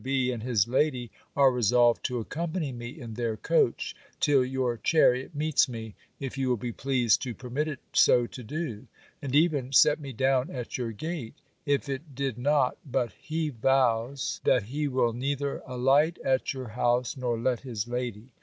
B. 0.03 0.31
and 0.31 0.41
his 0.41 0.67
lady 0.67 1.11
are 1.35 1.51
resolved 1.51 2.03
to 2.05 2.17
accompany 2.17 2.71
me 2.71 2.89
in 2.89 3.13
their 3.13 3.37
coach, 3.37 3.95
till 4.19 4.43
your 4.43 4.75
chariot 4.77 5.35
meets 5.35 5.69
me, 5.69 5.93
if 6.19 6.39
you 6.39 6.49
will 6.49 6.57
be 6.57 6.71
pleased 6.71 7.21
to 7.21 7.35
permit 7.35 7.67
it 7.67 7.77
so 7.93 8.25
to 8.25 8.41
do; 8.41 8.87
and 9.21 9.35
even 9.35 9.71
set 9.71 9.99
me 9.99 10.11
down 10.11 10.49
at 10.49 10.75
your 10.75 10.91
gate, 10.91 11.35
if 11.67 11.87
it 11.87 12.15
did 12.15 12.39
not; 12.39 12.77
but 12.83 13.11
he 13.11 13.49
vows, 13.49 14.41
that 14.43 14.63
he 14.63 14.87
will 14.87 15.13
neither 15.13 15.61
alight 15.67 16.17
at 16.25 16.51
your 16.51 16.69
house, 16.69 17.15
nor 17.15 17.37
let 17.37 17.59
his 17.59 17.87
lady. 17.87 18.33